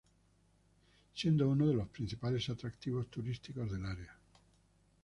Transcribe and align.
Siendo 1.13 1.47
uno 1.47 1.67
de 1.67 1.75
los 1.75 1.87
principales 1.89 2.49
atractivos 2.49 3.07
turísticos 3.11 3.71
del 3.71 3.85
área. 3.85 4.17